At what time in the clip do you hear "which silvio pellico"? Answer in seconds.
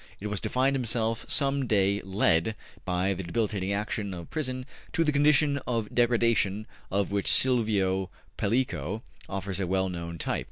7.11-9.03